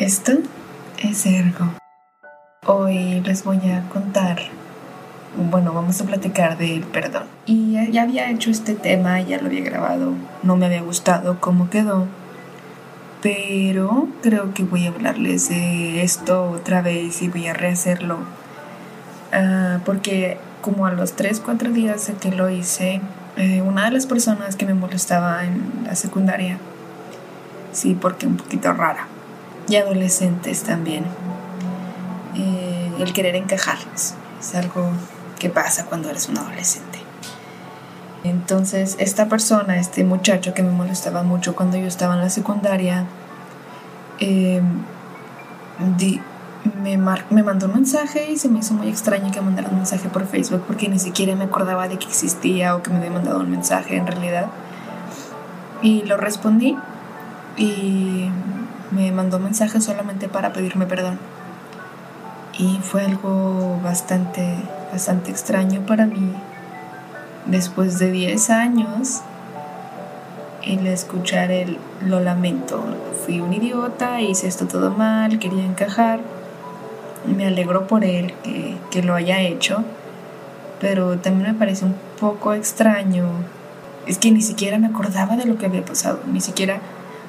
Esto 0.00 0.32
es 1.02 1.26
Ergo. 1.26 1.74
Hoy 2.66 3.20
les 3.20 3.44
voy 3.44 3.58
a 3.70 3.86
contar, 3.90 4.38
bueno, 5.36 5.74
vamos 5.74 6.00
a 6.00 6.06
platicar 6.06 6.56
del 6.56 6.84
perdón. 6.84 7.24
Y 7.44 7.74
ya 7.92 8.04
había 8.04 8.30
hecho 8.30 8.50
este 8.50 8.72
tema, 8.72 9.20
ya 9.20 9.38
lo 9.42 9.48
había 9.48 9.62
grabado, 9.62 10.14
no 10.42 10.56
me 10.56 10.64
había 10.64 10.80
gustado 10.80 11.38
cómo 11.38 11.68
quedó, 11.68 12.06
pero 13.20 14.08
creo 14.22 14.54
que 14.54 14.62
voy 14.62 14.86
a 14.86 14.88
hablarles 14.88 15.50
de 15.50 16.02
esto 16.02 16.50
otra 16.50 16.80
vez 16.80 17.20
y 17.20 17.28
voy 17.28 17.48
a 17.48 17.52
rehacerlo. 17.52 18.20
Ah, 19.34 19.80
porque 19.84 20.38
como 20.62 20.86
a 20.86 20.92
los 20.92 21.12
3, 21.12 21.42
4 21.44 21.72
días 21.72 22.06
de 22.06 22.14
que 22.14 22.32
lo 22.32 22.48
hice, 22.48 23.02
eh, 23.36 23.60
una 23.60 23.84
de 23.84 23.90
las 23.90 24.06
personas 24.06 24.56
que 24.56 24.64
me 24.64 24.72
molestaba 24.72 25.44
en 25.44 25.82
la 25.84 25.94
secundaria, 25.94 26.56
sí, 27.72 27.94
porque 28.00 28.26
un 28.26 28.38
poquito 28.38 28.72
rara, 28.72 29.09
y 29.70 29.76
adolescentes 29.76 30.64
también. 30.64 31.04
Eh, 32.34 32.92
el 32.98 33.12
querer 33.12 33.36
encajarles 33.36 34.14
es 34.40 34.54
algo 34.54 34.90
que 35.38 35.48
pasa 35.48 35.86
cuando 35.86 36.10
eres 36.10 36.28
un 36.28 36.38
adolescente. 36.38 36.98
Entonces, 38.24 38.96
esta 38.98 39.28
persona, 39.28 39.78
este 39.78 40.04
muchacho 40.04 40.52
que 40.52 40.62
me 40.62 40.70
molestaba 40.70 41.22
mucho 41.22 41.54
cuando 41.56 41.78
yo 41.78 41.86
estaba 41.86 42.14
en 42.14 42.20
la 42.20 42.30
secundaria, 42.30 43.06
em, 44.18 44.82
me, 46.82 46.98
me, 47.30 47.42
mandó 47.42 47.66
un 47.66 47.74
mensaje 47.74 48.30
y 48.30 48.36
se 48.36 48.50
me 48.50 48.58
hizo 48.58 48.74
muy 48.74 48.88
extraño 48.88 49.30
que 49.30 49.40
mandara 49.40 49.70
un 49.70 49.76
mensaje 49.76 50.10
por 50.10 50.26
Facebook 50.26 50.64
porque 50.66 50.88
ni 50.90 50.98
siquiera 50.98 51.34
me 51.34 51.44
acordaba 51.44 51.88
de 51.88 51.96
que 51.96 52.06
existía 52.06 52.76
o 52.76 52.82
que 52.82 52.90
me 52.90 52.98
había 52.98 53.10
mandado 53.10 53.40
un 53.40 53.50
mensaje 53.50 53.96
en 53.96 54.06
realidad. 54.06 54.48
Y 55.80 56.02
lo 56.02 56.18
respondí 56.18 56.76
y 57.56 58.28
me 58.90 59.12
mandó 59.12 59.36
un 59.36 59.44
mensaje 59.44 59.80
solamente 59.80 60.28
para 60.28 60.52
pedirme 60.52 60.86
perdón. 60.86 61.18
Y 62.58 62.78
fue 62.82 63.04
algo 63.04 63.80
bastante, 63.82 64.54
bastante 64.92 65.30
extraño 65.30 65.80
para 65.86 66.06
mí. 66.06 66.32
Después 67.46 67.98
de 67.98 68.10
10 68.10 68.50
años, 68.50 69.22
el 70.62 70.86
escuchar 70.86 71.50
el 71.50 71.78
lo 72.04 72.20
lamento. 72.20 72.82
Fui 73.24 73.40
un 73.40 73.52
idiota, 73.52 74.20
hice 74.20 74.46
esto 74.46 74.66
todo 74.66 74.90
mal, 74.90 75.38
quería 75.38 75.64
encajar. 75.64 76.20
Me 77.24 77.46
alegro 77.46 77.86
por 77.86 78.04
él 78.04 78.34
que, 78.42 78.76
que 78.90 79.02
lo 79.02 79.14
haya 79.14 79.40
hecho, 79.40 79.84
pero 80.80 81.18
también 81.18 81.52
me 81.52 81.58
parece 81.58 81.84
un 81.84 81.94
poco 82.18 82.52
extraño. 82.52 83.26
Es 84.06 84.18
que 84.18 84.30
ni 84.30 84.42
siquiera 84.42 84.78
me 84.78 84.88
acordaba 84.88 85.36
de 85.36 85.44
lo 85.44 85.56
que 85.56 85.66
había 85.66 85.84
pasado, 85.84 86.20
ni 86.30 86.40
siquiera 86.40 86.80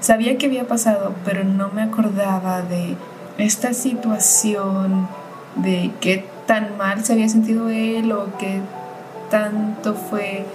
Sabía 0.02 0.38
que 0.38 0.48
había 0.48 0.68
pasado, 0.68 1.14
pero 1.24 1.44
no 1.44 1.70
me 1.70 1.84
acordaba 1.84 2.64
de 2.64 2.98
esta 3.38 3.74
situación, 3.74 5.08
de 5.56 5.92
qué 6.02 6.26
tan 6.48 6.76
mal 6.76 7.06
se 7.06 7.14
había 7.14 7.30
sentido 7.30 7.70
él 7.70 8.12
o 8.12 8.36
qué 8.40 8.62
tanto 9.30 9.94
fue 9.94 10.46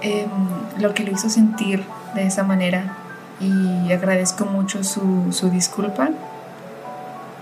em, 0.00 0.30
lo 0.78 0.94
que 0.94 1.02
lo 1.02 1.10
hizo 1.10 1.28
sentir 1.28 1.84
de 2.14 2.26
esa 2.26 2.44
manera. 2.44 2.96
Y 3.40 3.92
agradezco 3.92 4.44
mucho 4.44 4.84
su, 4.84 5.32
su 5.32 5.50
disculpa, 5.50 6.10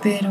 pero 0.03 0.31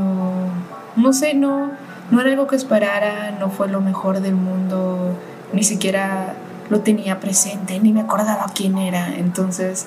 no 0.95 1.13
sé, 1.13 1.35
no, 1.35 1.69
no 2.09 2.21
era 2.21 2.31
algo 2.31 2.47
que 2.47 2.55
esperara, 2.55 3.31
no 3.39 3.51
fue 3.51 3.67
lo 3.67 3.79
mejor 3.79 4.21
del 4.21 4.33
mundo, 4.33 5.15
ni 5.53 5.63
siquiera 5.63 6.33
lo 6.71 6.79
tenía 6.79 7.19
presente, 7.19 7.79
ni 7.79 7.93
me 7.93 8.01
acordaba 8.01 8.47
quién 8.55 8.79
era. 8.79 9.15
Entonces, 9.15 9.85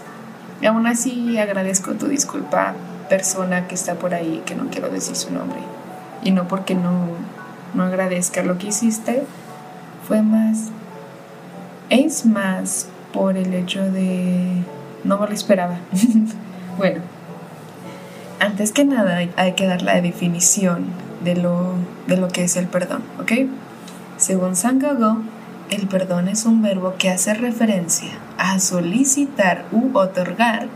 y 0.63 0.67
aún 0.67 0.87
así 0.87 1.37
agradezco 1.39 1.95
tu 1.95 2.07
disculpa, 2.07 2.75
persona 3.09 3.67
que 3.67 3.75
está 3.75 3.97
por 3.97 4.15
ahí, 4.15 4.43
que 4.47 4.55
no 4.55 4.69
quiero 4.71 4.89
decir 4.89 5.17
su 5.17 5.33
nombre. 5.33 5.59
Y 6.23 6.31
no 6.31 6.47
porque 6.47 6.77
no, 6.77 7.09
no 7.75 7.83
agradezca 7.83 8.45
lo 8.45 8.59
que 8.59 8.69
hiciste, 8.69 9.25
fue 10.07 10.23
más, 10.23 10.69
es 11.91 12.25
más 12.25 12.87
por 13.13 13.37
el 13.37 13.53
hecho 13.55 13.83
de 13.91 14.63
no 15.03 15.19
me 15.19 15.27
lo 15.27 15.33
esperaba. 15.33 15.79
bueno, 16.79 17.01
antes 18.39 18.71
que 18.71 18.85
nada 18.85 19.19
hay 19.35 19.53
que 19.55 19.67
dar 19.67 19.83
la 19.83 20.01
definición 20.01 20.87
de 21.25 21.35
lo, 21.35 21.75
de 22.07 22.17
lo 22.17 22.29
que 22.29 22.45
es 22.45 22.57
el 22.57 22.69
perdón, 22.69 23.03
¿ok? 23.21 23.33
Según 24.17 24.55
San 24.55 24.79
Gago, 24.79 25.19
el 25.71 25.89
perdón 25.89 26.29
es 26.29 26.45
un 26.45 26.63
verbo 26.63 26.95
que 26.99 27.11
hace 27.11 27.35
referencia 27.35 28.11
a 28.43 28.59
solicitar 28.59 29.67
u 29.71 29.97
otorgar 29.97 30.67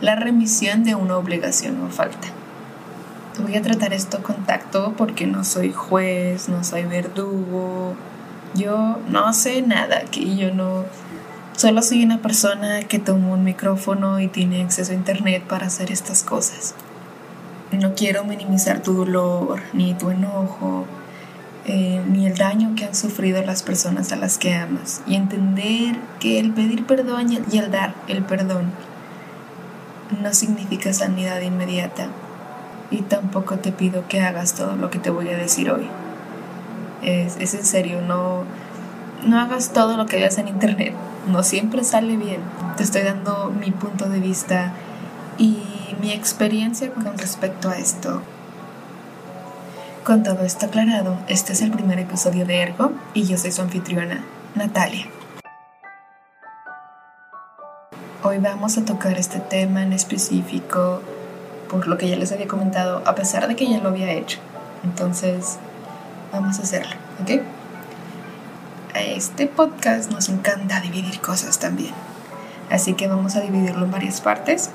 la 0.00 0.14
remisión 0.14 0.84
de 0.84 0.94
una 0.94 1.16
obligación 1.16 1.84
o 1.84 1.90
falta. 1.90 2.28
Voy 3.42 3.56
a 3.56 3.62
tratar 3.62 3.92
esto 3.92 4.22
con 4.22 4.46
tacto 4.46 4.94
porque 4.96 5.26
no 5.26 5.42
soy 5.42 5.72
juez, 5.72 6.48
no 6.48 6.62
soy 6.62 6.84
verdugo, 6.84 7.94
yo 8.54 8.98
no 9.08 9.32
sé 9.32 9.62
nada, 9.62 10.02
que 10.02 10.36
yo 10.36 10.54
no... 10.54 10.84
Solo 11.56 11.82
soy 11.82 12.04
una 12.04 12.18
persona 12.18 12.84
que 12.84 13.00
toma 13.00 13.32
un 13.32 13.42
micrófono 13.42 14.20
y 14.20 14.28
tiene 14.28 14.62
acceso 14.62 14.92
a 14.92 14.94
internet 14.94 15.42
para 15.42 15.66
hacer 15.66 15.90
estas 15.90 16.22
cosas. 16.22 16.76
No 17.72 17.96
quiero 17.96 18.22
minimizar 18.22 18.80
tu 18.80 18.94
dolor 18.94 19.60
ni 19.72 19.94
tu 19.94 20.10
enojo, 20.10 20.86
eh, 21.66 22.02
ni 22.08 22.26
el 22.26 22.36
daño 22.36 22.74
que 22.76 22.84
han 22.84 22.94
sufrido 22.94 23.42
las 23.42 23.62
personas 23.62 24.12
a 24.12 24.16
las 24.16 24.38
que 24.38 24.54
amas 24.54 25.02
y 25.06 25.16
entender 25.16 25.96
que 26.20 26.38
el 26.40 26.52
pedir 26.52 26.86
perdón 26.86 27.30
y 27.30 27.58
el 27.58 27.70
dar 27.70 27.94
el 28.08 28.22
perdón 28.24 28.72
no 30.22 30.32
significa 30.32 30.92
sanidad 30.92 31.40
inmediata 31.40 32.08
y 32.90 33.02
tampoco 33.02 33.58
te 33.58 33.72
pido 33.72 34.08
que 34.08 34.20
hagas 34.20 34.54
todo 34.54 34.76
lo 34.76 34.90
que 34.90 34.98
te 34.98 35.10
voy 35.10 35.28
a 35.28 35.36
decir 35.36 35.70
hoy. 35.70 35.86
Es, 37.02 37.36
es 37.38 37.54
en 37.54 37.64
serio, 37.64 38.00
no, 38.00 38.44
no 39.26 39.38
hagas 39.38 39.72
todo 39.72 39.96
lo 39.96 40.06
que 40.06 40.16
veas 40.16 40.38
en 40.38 40.48
internet, 40.48 40.94
no 41.28 41.42
siempre 41.42 41.84
sale 41.84 42.16
bien. 42.16 42.40
Te 42.76 42.82
estoy 42.82 43.02
dando 43.02 43.50
mi 43.50 43.70
punto 43.70 44.08
de 44.08 44.20
vista 44.20 44.72
y 45.36 45.58
mi 46.00 46.12
experiencia 46.12 46.90
con 46.92 47.18
respecto 47.18 47.68
a 47.68 47.76
esto. 47.76 48.22
Con 50.08 50.22
todo 50.22 50.42
esto 50.42 50.64
aclarado, 50.64 51.18
este 51.28 51.52
es 51.52 51.60
el 51.60 51.70
primer 51.70 51.98
episodio 51.98 52.46
de 52.46 52.62
Ergo 52.62 52.92
y 53.12 53.26
yo 53.26 53.36
soy 53.36 53.52
su 53.52 53.60
anfitriona, 53.60 54.24
Natalia. 54.54 55.06
Hoy 58.22 58.38
vamos 58.38 58.78
a 58.78 58.86
tocar 58.86 59.18
este 59.18 59.38
tema 59.38 59.82
en 59.82 59.92
específico 59.92 61.02
por 61.68 61.86
lo 61.88 61.98
que 61.98 62.08
ya 62.08 62.16
les 62.16 62.32
había 62.32 62.48
comentado, 62.48 63.02
a 63.04 63.14
pesar 63.14 63.48
de 63.48 63.54
que 63.54 63.68
ya 63.68 63.80
lo 63.80 63.90
había 63.90 64.10
hecho. 64.12 64.38
Entonces, 64.82 65.58
vamos 66.32 66.58
a 66.58 66.62
hacerlo, 66.62 66.96
¿ok? 67.22 67.42
A 68.94 69.00
este 69.00 69.46
podcast 69.46 70.10
nos 70.10 70.30
encanta 70.30 70.80
dividir 70.80 71.20
cosas 71.20 71.58
también. 71.58 71.92
Así 72.70 72.94
que 72.94 73.08
vamos 73.08 73.36
a 73.36 73.42
dividirlo 73.42 73.84
en 73.84 73.90
varias 73.90 74.22
partes. 74.22 74.70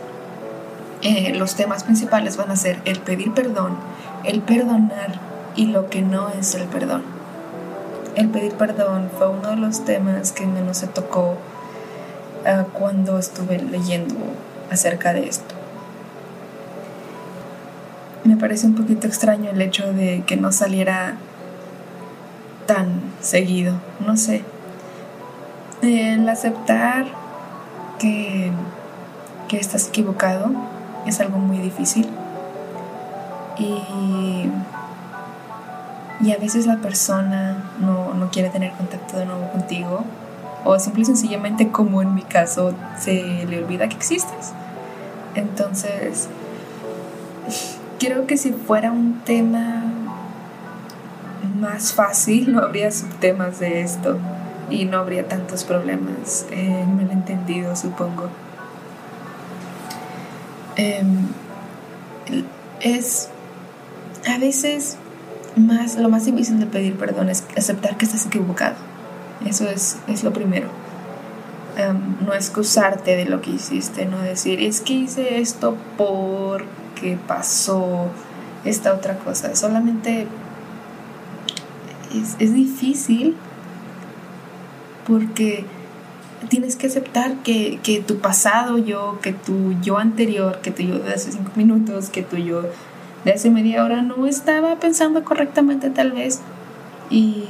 Eh, 1.01 1.33
los 1.35 1.55
temas 1.55 1.83
principales 1.83 2.37
van 2.37 2.51
a 2.51 2.55
ser 2.55 2.79
el 2.85 2.99
pedir 2.99 3.33
perdón, 3.33 3.77
el 4.23 4.41
perdonar 4.41 5.22
y 5.55 5.67
lo 5.67 5.89
que 5.89 6.01
no 6.01 6.29
es 6.29 6.55
el 6.55 6.67
perdón. 6.67 7.03
El 8.15 8.29
pedir 8.29 8.53
perdón 8.53 9.09
fue 9.17 9.29
uno 9.29 9.49
de 9.49 9.55
los 9.55 9.85
temas 9.85 10.31
que 10.31 10.45
menos 10.45 10.77
se 10.77 10.87
tocó 10.87 11.37
uh, 12.45 12.63
cuando 12.73 13.17
estuve 13.17 13.59
leyendo 13.59 14.15
acerca 14.71 15.13
de 15.13 15.27
esto. 15.27 15.55
Me 18.23 18.37
parece 18.37 18.67
un 18.67 18.75
poquito 18.75 19.07
extraño 19.07 19.49
el 19.49 19.61
hecho 19.61 19.91
de 19.91 20.23
que 20.25 20.37
no 20.37 20.51
saliera 20.51 21.17
tan 22.65 23.01
seguido, 23.21 23.75
no 24.05 24.15
sé. 24.15 24.43
El 25.81 26.27
aceptar 26.29 27.05
que, 27.99 28.51
que 29.49 29.57
estás 29.57 29.89
equivocado 29.89 30.51
es 31.05 31.19
algo 31.19 31.37
muy 31.39 31.57
difícil 31.57 32.07
y, 33.57 34.49
y 36.23 36.31
a 36.31 36.37
veces 36.37 36.65
la 36.65 36.77
persona 36.77 37.71
no, 37.79 38.13
no 38.13 38.29
quiere 38.31 38.49
tener 38.49 38.71
contacto 38.73 39.17
de 39.17 39.25
nuevo 39.25 39.51
contigo 39.51 40.03
o 40.63 40.79
simple 40.79 41.01
y 41.01 41.05
sencillamente 41.05 41.69
como 41.69 42.01
en 42.01 42.15
mi 42.15 42.21
caso 42.21 42.73
se 42.97 43.45
le 43.45 43.63
olvida 43.63 43.89
que 43.89 43.95
existes. 43.95 44.53
Entonces, 45.35 46.29
creo 47.99 48.25
que 48.27 48.37
si 48.37 48.53
fuera 48.53 48.91
un 48.91 49.21
tema 49.25 49.83
más 51.59 51.93
fácil, 51.93 52.53
no 52.53 52.59
habría 52.59 52.91
subtemas 52.91 53.59
de 53.59 53.81
esto 53.81 54.17
y 54.69 54.85
no 54.85 54.99
habría 54.99 55.27
tantos 55.27 55.63
problemas 55.65 56.45
eh, 56.51 56.85
malentendidos, 56.95 57.79
supongo. 57.79 58.29
Em, 60.75 61.27
es 62.79 63.29
a 64.27 64.37
veces 64.37 64.97
más, 65.55 65.95
lo 65.97 66.09
más 66.09 66.25
difícil 66.25 66.59
de 66.59 66.65
pedir 66.65 66.95
perdón 66.95 67.29
es 67.29 67.43
aceptar 67.57 67.97
que 67.97 68.05
estás 68.05 68.25
equivocado. 68.25 68.75
Eso 69.45 69.69
es, 69.69 69.97
es 70.07 70.23
lo 70.23 70.31
primero. 70.31 70.67
no 72.25 72.33
excusarte 72.33 73.15
de 73.15 73.25
lo 73.25 73.41
que 73.41 73.51
hiciste, 73.51 74.05
no 74.05 74.19
decir, 74.19 74.61
es 74.61 74.81
que 74.81 74.93
hice 74.93 75.39
esto 75.39 75.75
porque 75.97 76.73
que 77.03 77.17
pasó 77.17 78.07
esta 78.63 78.93
otra 78.93 79.17
cosa. 79.17 79.55
Solamente 79.55 80.27
es, 82.13 82.35
es 82.39 82.53
difícil 82.53 83.35
porque 85.05 85.65
tienes 86.49 86.75
que 86.75 86.87
aceptar 86.87 87.35
que, 87.43 87.79
que, 87.83 88.01
tu 88.01 88.19
pasado 88.19 88.77
yo, 88.77 89.19
que 89.21 89.33
tu 89.33 89.73
yo 89.81 89.97
anterior, 89.97 90.61
que 90.61 90.71
tu 90.71 90.83
yo 90.83 90.99
de 90.99 91.13
hace 91.13 91.31
cinco 91.31 91.51
minutos, 91.55 92.09
que 92.09 92.21
tu 92.21 92.37
yo 92.37 92.63
de 93.23 93.31
hace 93.31 93.49
media 93.49 93.83
hora 93.83 94.01
no 94.01 94.27
estaba 94.27 94.75
pensando 94.77 95.23
correctamente 95.23 95.89
tal 95.89 96.11
vez 96.11 96.41
y, 97.09 97.45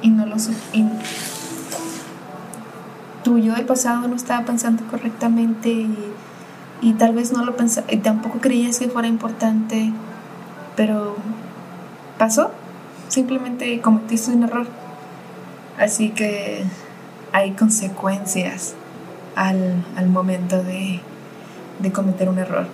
y 0.00 0.10
no 0.10 0.26
lo 0.26 0.38
sé. 0.38 0.52
Tu 3.24 3.38
yo 3.38 3.54
del 3.54 3.66
pasado 3.66 4.08
no 4.08 4.16
estaba 4.16 4.44
pensando 4.44 4.84
correctamente 4.90 5.70
y, 5.70 5.96
y 6.80 6.94
tal 6.94 7.14
vez 7.14 7.32
no 7.32 7.44
lo 7.44 7.56
pensaba 7.56 7.86
y 7.90 7.98
tampoco 7.98 8.38
creías 8.40 8.78
que 8.78 8.88
fuera 8.88 9.08
importante, 9.08 9.92
pero 10.74 11.16
pasó, 12.18 12.50
simplemente 13.08 13.80
cometiste 13.80 14.32
un 14.32 14.44
error 14.44 14.66
Así 15.78 16.10
que 16.10 16.64
hay 17.32 17.52
consecuencias 17.52 18.74
al, 19.34 20.06
momento 20.08 20.62
de, 20.62 21.00
cometer 21.92 22.28
un 22.28 22.38
error. 22.38 22.66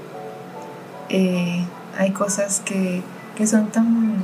Eh, 1.08 1.64
hay 1.96 2.10
cosas 2.12 2.60
que, 2.64 3.02
son 3.46 3.68
tan 3.68 4.16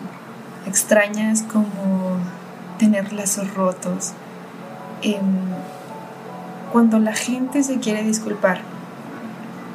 extrañas 0.66 1.42
como 1.42 2.18
tener 2.78 3.12
lazos 3.12 3.54
rotos. 3.54 4.12
Em, 5.02 5.22
cuando 6.72 6.98
la 6.98 7.14
gente 7.14 7.62
se 7.62 7.78
quiere 7.78 8.02
disculpar, 8.02 8.62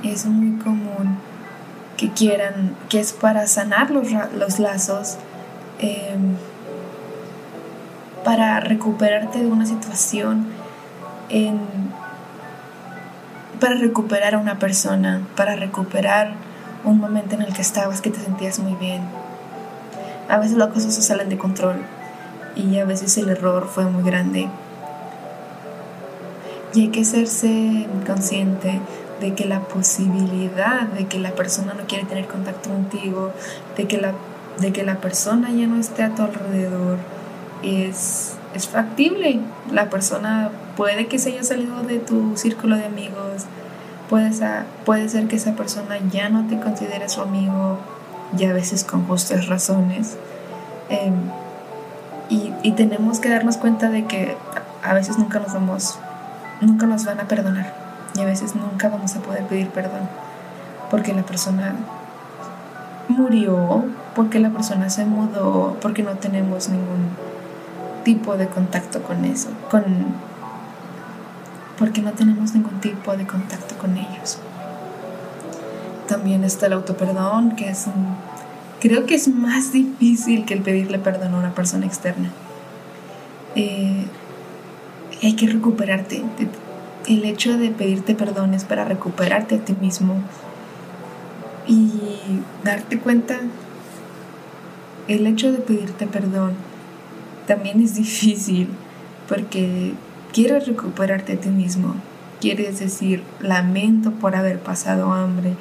es 0.04 0.26
muy 0.26 0.60
común 0.60 1.18
que 1.96 2.12
quieran, 2.12 2.76
que 2.90 3.00
es 3.00 3.14
para 3.14 3.48
sanar 3.48 3.92
los, 3.92 4.08
los 4.34 4.60
lazos, 4.60 5.18
em, 5.80 6.36
para 8.24 8.60
recuperarte 8.60 9.40
de 9.40 9.48
una 9.48 9.66
situación, 9.66 10.48
para 13.60 13.76
recuperar 13.76 14.36
a 14.36 14.38
una 14.40 14.60
persona, 14.60 15.22
para 15.36 15.56
recuperar 15.56 16.34
un 16.84 17.00
momento 17.00 17.36
en 17.36 17.42
el 17.42 17.54
que 17.54 17.62
estabas 17.62 18.02
que 18.02 18.10
te 18.10 18.20
sentías 18.20 18.60
muy 18.60 18.74
bien. 18.76 19.02
A 20.28 20.38
veces 20.38 20.58
las 20.58 20.70
cosas 20.70 20.94
se 20.94 21.02
salen 21.02 21.30
de 21.30 21.38
control 21.38 21.78
y 22.56 22.78
a 22.78 22.86
veces 22.86 23.18
el 23.18 23.30
error 23.30 23.68
fue 23.68 23.86
muy 23.86 24.04
grande. 24.04 24.48
Y 26.74 26.82
hay 26.82 26.88
que 26.90 27.02
hacerse 27.02 27.88
consciente 28.06 28.80
de 29.20 29.34
que 29.34 29.46
la 29.46 29.62
posibilidad 29.62 30.88
de 30.88 31.08
que 31.08 31.20
la 31.20 31.32
persona 31.32 31.74
no 31.74 31.86
quiere 31.88 32.06
tener 32.06 32.28
contacto 32.28 32.70
contigo, 32.70 33.32
de 33.76 33.88
que 33.88 33.98
la, 33.98 34.14
de 34.60 34.72
que 34.72 34.84
la 34.84 34.96
persona 34.96 35.52
ya 35.52 35.68
no 35.68 35.80
esté 35.80 36.04
a 36.04 36.16
tu 36.16 36.22
alrededor, 36.24 36.98
es, 37.64 38.36
es 38.54 38.68
factible. 38.68 39.40
La 39.72 39.90
persona 39.90 40.52
puede 40.78 41.08
que 41.08 41.20
se 41.20 41.30
haya 41.30 41.44
salido 41.44 41.82
de 41.84 42.00
tu 42.00 42.38
círculo 42.38 42.78
de 42.78 42.86
amigos, 42.86 43.46
puede 44.10 44.34
ser, 44.34 45.28
que 45.28 45.36
esa 45.36 45.54
persona 45.54 45.98
ya 46.12 46.30
no 46.30 46.48
te 46.48 46.60
considere 46.60 47.08
su 47.10 47.22
amigo, 47.22 47.78
y 48.38 48.46
a 48.46 48.54
veces 48.54 48.84
con 48.84 49.08
justas 49.08 49.48
razones. 49.48 50.18
Em, 50.90 51.14
y, 52.30 52.54
y, 52.64 52.72
tenemos 52.74 53.20
que 53.20 53.30
darnos 53.30 53.58
cuenta 53.58 53.90
de 53.90 54.06
que 54.06 54.36
a 54.84 54.94
veces 54.94 55.18
nunca 55.18 55.40
nos 55.40 55.54
vamos, 55.54 55.98
nunca 56.62 56.86
nos 56.86 57.06
van 57.06 57.20
a 57.20 57.28
perdonar 57.28 57.74
y 58.16 58.22
a 58.22 58.26
veces 58.26 58.56
nunca 58.56 58.90
vamos 58.90 59.16
a 59.16 59.20
poder 59.20 59.46
pedir 59.46 59.70
perdón 59.70 60.02
porque 60.90 61.14
la 61.14 61.24
persona 61.24 61.76
murió, 63.08 63.84
porque 64.16 64.40
la 64.40 64.50
persona 64.50 64.90
se 64.90 65.06
mudó, 65.06 65.78
porque 65.82 66.04
no 66.04 66.12
tenemos 66.12 66.70
ningún 66.70 67.10
tipo 68.04 68.38
de 68.38 68.48
contacto 68.48 69.02
con 69.04 69.26
eso, 69.26 69.50
con 69.70 69.84
porque 71.80 72.02
no 72.02 72.12
tenemos 72.12 72.54
ningún 72.54 72.82
tipo 72.82 73.16
de 73.16 73.26
contacto 73.26 73.78
con 73.78 73.98
ellos. 73.98 74.38
También 76.08 76.44
está 76.44 76.66
el 76.66 76.74
autoperdón, 76.74 77.56
que 77.56 77.70
es 77.70 77.86
creo 78.82 79.06
que 79.06 79.16
es 79.16 79.30
más 79.30 79.72
difícil 79.72 80.46
que 80.46 80.54
el 80.54 80.62
pedirle 80.62 81.00
perdón 81.00 81.34
a 81.34 81.38
una 81.38 81.56
persona 81.56 81.86
externa. 81.86 82.32
Eh, 83.56 84.06
hay 85.24 85.34
que 85.34 85.48
recuperarte. 85.48 86.22
El 87.08 87.24
hecho 87.24 87.58
de 87.58 87.70
pedirte 87.70 88.14
perdón 88.14 88.54
es 88.54 88.66
para 88.66 88.84
recuperarte 88.84 89.56
a 89.56 89.60
ti 89.60 89.74
mismo 89.80 90.16
y 91.66 91.92
darte 92.64 93.00
cuenta. 93.00 93.40
El 95.08 95.26
hecho 95.28 95.52
de 95.52 95.60
pedirte 95.60 96.08
perdón 96.08 96.54
también 97.48 97.82
es 97.82 97.96
difícil 97.96 98.70
porque 99.28 99.94
quieres 100.34 100.68
recuperarte 100.68 101.34
a 101.34 101.38
ti 101.38 101.50
mismo. 101.50 101.96
Quieres 102.40 102.80
decir, 102.80 103.24
lamento 103.42 104.12
por 104.12 104.36
haber 104.36 104.60
pasado 104.60 105.12
hambre, 105.12 105.56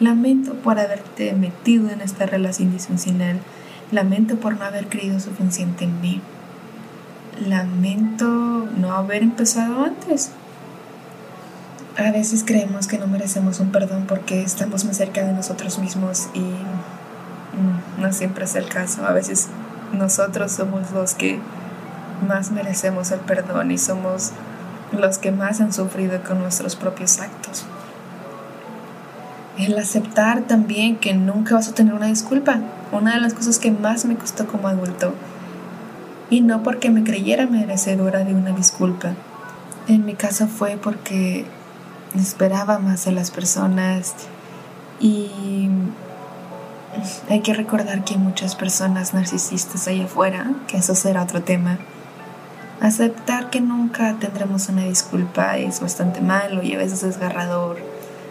lamento 0.00 0.54
por 0.54 0.78
haberte 0.78 1.32
metido 1.34 1.90
en 1.90 2.00
esta 2.00 2.26
relación 2.26 2.72
disfuncional, 2.72 3.38
lamento 3.92 4.36
por 4.36 4.58
no 4.58 4.64
haber 4.64 4.88
creído 4.88 5.20
suficiente 5.20 5.84
en 5.84 6.00
mí, 6.00 6.20
lamento 7.46 8.68
no 8.76 8.92
haber 8.92 9.22
empezado 9.22 9.84
antes. 9.84 10.30
A 11.96 12.10
veces 12.10 12.42
creemos 12.44 12.88
que 12.88 12.98
no 12.98 13.06
merecemos 13.06 13.60
un 13.60 13.70
perdón 13.70 14.06
porque 14.08 14.42
estamos 14.42 14.84
más 14.84 14.96
cerca 14.96 15.24
de 15.24 15.32
nosotros 15.32 15.78
mismos 15.78 16.28
y 16.34 16.40
mm, 16.40 18.02
no 18.02 18.12
siempre 18.12 18.46
es 18.46 18.56
el 18.56 18.68
caso. 18.68 19.06
A 19.06 19.12
veces 19.12 19.48
nosotros 19.92 20.50
somos 20.50 20.90
los 20.90 21.14
que 21.14 21.38
más 22.24 22.50
merecemos 22.50 23.10
el 23.10 23.20
perdón 23.20 23.70
y 23.70 23.78
somos 23.78 24.32
los 24.92 25.18
que 25.18 25.32
más 25.32 25.60
han 25.60 25.72
sufrido 25.72 26.22
con 26.22 26.40
nuestros 26.40 26.76
propios 26.76 27.20
actos. 27.20 27.64
El 29.58 29.78
aceptar 29.78 30.42
también 30.42 30.96
que 30.96 31.14
nunca 31.14 31.54
vas 31.54 31.68
a 31.68 31.74
tener 31.74 31.94
una 31.94 32.06
disculpa, 32.06 32.58
una 32.90 33.14
de 33.14 33.20
las 33.20 33.34
cosas 33.34 33.58
que 33.58 33.70
más 33.70 34.04
me 34.04 34.16
costó 34.16 34.46
como 34.46 34.68
adulto. 34.68 35.14
Y 36.30 36.40
no 36.40 36.62
porque 36.62 36.90
me 36.90 37.04
creyera 37.04 37.46
merecedora 37.46 38.24
de 38.24 38.34
una 38.34 38.50
disculpa. 38.50 39.12
En 39.86 40.04
mi 40.04 40.14
caso 40.14 40.48
fue 40.48 40.78
porque 40.82 41.44
esperaba 42.16 42.78
más 42.78 43.04
de 43.04 43.12
las 43.12 43.30
personas 43.30 44.14
y 45.00 45.68
hay 47.28 47.40
que 47.40 47.54
recordar 47.54 48.04
que 48.04 48.14
hay 48.14 48.20
muchas 48.20 48.54
personas 48.54 49.14
narcisistas 49.14 49.88
allá 49.88 50.04
afuera, 50.04 50.52
que 50.66 50.78
eso 50.78 50.94
será 50.94 51.22
otro 51.22 51.42
tema. 51.42 51.78
Aceptar 52.80 53.50
que 53.50 53.60
nunca 53.60 54.16
tendremos 54.18 54.68
una 54.68 54.84
disculpa 54.84 55.56
es 55.58 55.80
bastante 55.80 56.20
malo 56.20 56.62
y 56.62 56.74
a 56.74 56.78
veces 56.78 57.02
desgarrador, 57.02 57.78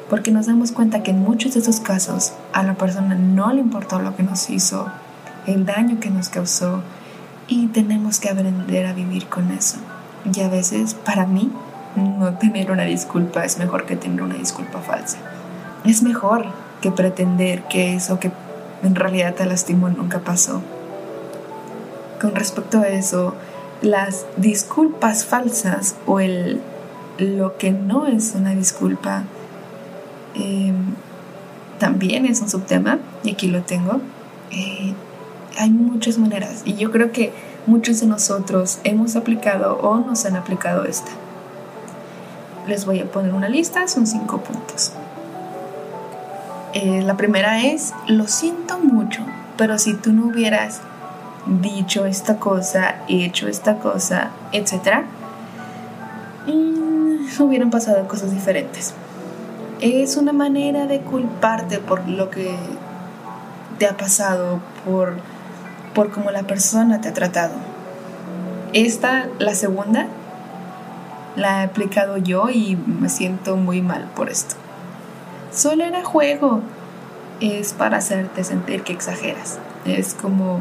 porque 0.10 0.32
nos 0.32 0.48
damos 0.48 0.72
cuenta 0.72 1.02
que 1.02 1.12
en 1.12 1.20
muchos 1.20 1.54
de 1.54 1.62
esos 1.62 1.80
casos 1.80 2.34
a 2.52 2.64
la 2.64 2.76
persona 2.76 3.16
no 3.16 3.52
le 3.54 3.62
importó 3.62 4.00
lo 4.00 4.16
que 4.16 4.24
nos 4.24 4.50
hizo, 4.50 4.88
el 5.48 5.66
daño 5.66 6.00
que 6.00 6.10
nos 6.10 6.30
causó, 6.30 6.82
y 7.48 7.68
tenemos 7.68 8.20
que 8.20 8.30
aprender 8.30 8.86
a 8.86 8.94
vivir 8.94 9.28
con 9.28 9.52
eso. 9.52 9.78
Y 10.32 10.40
a 10.42 10.50
veces, 10.50 10.94
para 10.94 11.26
mí, 11.26 11.52
no 11.96 12.34
tener 12.36 12.72
una 12.72 12.84
disculpa 12.84 13.44
es 13.46 13.58
mejor 13.58 13.86
que 13.86 13.96
tener 13.96 14.22
una 14.22 14.36
disculpa 14.36 14.80
falsa. 14.80 15.18
Es 15.86 16.02
mejor 16.02 16.46
que 16.82 16.92
pretender 16.92 17.64
que 17.64 17.96
eso 17.96 18.20
que 18.20 18.32
en 18.84 18.96
realidad 18.96 19.36
te 19.36 19.46
lastimó 19.46 19.90
nunca 19.90 20.20
pasó. 20.20 20.62
Con 22.22 22.36
respecto 22.36 22.80
a 22.80 22.88
eso, 22.88 23.36
las 23.84 24.26
disculpas 24.38 25.26
falsas 25.26 25.96
o 26.08 26.20
el 26.20 26.62
lo 27.18 27.58
que 27.58 27.72
no 27.72 28.08
es 28.08 28.34
una 28.34 28.52
disculpa 28.52 29.24
em, 30.34 30.96
también 31.78 32.26
es 32.26 32.42
un 32.42 32.50
subtema 32.50 32.98
y 33.24 33.32
aquí 33.32 33.48
lo 33.48 33.62
tengo. 33.62 34.00
Eh, 34.52 34.94
hay 35.58 35.70
muchas 35.70 36.18
maneras 36.18 36.64
y 36.66 36.74
yo 36.76 36.92
creo 36.92 37.12
que 37.12 37.34
muchos 37.68 38.00
de 38.00 38.08
nosotros 38.08 38.80
hemos 38.84 39.16
aplicado 39.16 39.78
o 39.78 39.98
nos 39.98 40.26
han 40.26 40.36
aplicado 40.36 40.86
esta. 40.86 41.12
Les 42.68 42.86
voy 42.86 43.00
a 43.00 43.06
poner 43.06 43.34
una 43.34 43.50
lista, 43.50 43.88
son 43.88 44.08
cinco 44.08 44.40
puntos. 44.40 44.94
Eh, 46.74 47.02
la 47.04 47.18
primera 47.18 47.64
es, 47.64 47.94
lo 48.08 48.28
siento 48.28 48.80
mucho, 48.80 49.24
pero 49.58 49.78
si 49.78 49.94
tú 49.94 50.14
no 50.14 50.28
hubieras 50.28 50.82
dicho 51.46 52.06
esta 52.06 52.38
cosa, 52.38 52.96
hecho 53.08 53.48
esta 53.48 53.78
cosa, 53.78 54.32
etc., 54.52 55.04
mm, 56.48 57.42
hubieran 57.42 57.70
pasado 57.70 58.08
cosas 58.08 58.32
diferentes. 58.32 58.94
Es 59.82 60.16
una 60.16 60.32
manera 60.32 60.88
de 60.88 61.02
culparte 61.02 61.80
por 61.80 62.08
lo 62.08 62.30
que 62.30 62.56
te 63.78 63.88
ha 63.88 63.98
pasado, 63.98 64.60
por, 64.86 65.18
por 65.94 66.12
cómo 66.12 66.32
la 66.32 66.44
persona 66.44 67.02
te 67.02 67.10
ha 67.10 67.14
tratado. 67.14 67.54
Esta, 68.72 69.28
la 69.40 69.54
segunda, 69.56 70.08
la 71.36 71.62
he 71.62 71.64
aplicado 71.66 72.18
yo 72.18 72.50
y 72.50 72.76
me 72.76 73.10
siento 73.10 73.58
muy 73.58 73.82
mal 73.82 74.10
por 74.16 74.30
esto. 74.30 74.56
solo 75.52 75.84
era 75.84 76.04
juego. 76.04 76.62
Es 77.40 77.74
para 77.74 77.98
hacerte 77.98 78.44
sentir 78.44 78.84
que 78.84 78.94
exageras. 78.94 79.60
Es 79.86 80.14
como, 80.14 80.60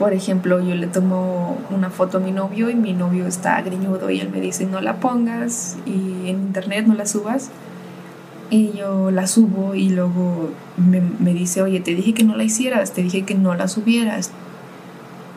por 0.00 0.14
ejemplo, 0.14 0.60
yo 0.60 0.74
le 0.74 0.86
tomo 0.86 1.58
una 1.68 1.90
foto 1.90 2.16
a 2.16 2.20
mi 2.20 2.32
novio 2.32 2.70
y 2.70 2.74
mi 2.74 2.94
novio 2.94 3.26
está 3.26 3.60
griñudo 3.60 4.08
y 4.08 4.18
él 4.18 4.30
me 4.30 4.40
dice 4.40 4.64
no 4.64 4.80
la 4.80 4.96
pongas 4.96 5.76
y 5.84 6.26
en 6.26 6.40
internet 6.40 6.86
no 6.86 6.94
la 6.94 7.04
subas. 7.04 7.50
Y 8.48 8.72
yo 8.72 9.10
la 9.10 9.26
subo 9.26 9.74
y 9.74 9.90
luego 9.90 10.52
me, 10.78 11.02
me 11.02 11.34
dice, 11.34 11.60
oye, 11.60 11.80
te 11.80 11.94
dije 11.94 12.14
que 12.14 12.24
no 12.24 12.34
la 12.34 12.44
hicieras, 12.44 12.92
te 12.92 13.02
dije 13.02 13.26
que 13.26 13.34
no 13.34 13.54
la 13.54 13.68
subieras. 13.68 14.30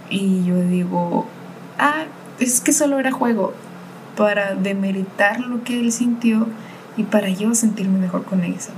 Y 0.09 0.45
yo 0.45 0.55
digo, 0.61 1.27
ah, 1.77 2.05
es 2.39 2.61
que 2.61 2.71
solo 2.71 2.99
era 2.99 3.11
juego 3.11 3.51
para 4.15 4.55
demeritar 4.55 5.41
lo 5.41 5.65
que 5.65 5.77
él 5.81 5.91
sintió 5.91 6.47
y 6.95 7.03
para 7.03 7.27
yo 7.27 7.53
sentirme 7.53 7.99
mejor 7.99 8.23
con 8.23 8.45
eso. 8.45 8.71